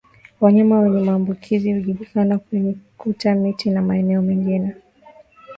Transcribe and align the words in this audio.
Wanyama 0.41 0.79
wenye 0.79 0.99
maambukizi 1.03 1.73
hujikuna 1.73 2.37
kwenye 2.37 2.75
kuta 2.97 3.35
miti 3.35 3.69
na 3.69 3.81
maeneo 3.81 4.21
mengine 4.21 4.75